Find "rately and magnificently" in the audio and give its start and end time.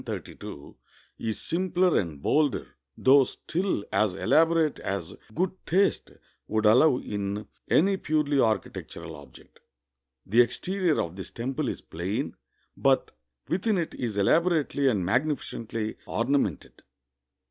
14.49-15.97